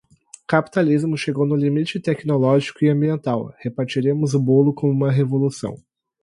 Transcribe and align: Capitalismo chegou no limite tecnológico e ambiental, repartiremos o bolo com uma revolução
Capitalismo 0.47 1.15
chegou 1.15 1.45
no 1.45 1.55
limite 1.55 1.99
tecnológico 1.99 2.83
e 2.83 2.89
ambiental, 2.89 3.53
repartiremos 3.63 4.33
o 4.33 4.39
bolo 4.39 4.73
com 4.73 4.89
uma 4.89 5.11
revolução 5.11 5.75